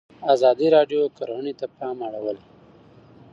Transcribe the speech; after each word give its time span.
ازادي 0.33 0.67
راډیو 0.75 1.01
د 1.07 1.11
کرهنه 1.17 1.53
ته 1.59 1.65
پام 1.77 1.97
اړولی. 2.07 2.45